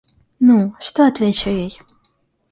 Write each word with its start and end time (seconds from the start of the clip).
Ну, 0.39 0.73
что 0.79 1.05
отвечу 1.05 1.51
ей?! 1.51 1.79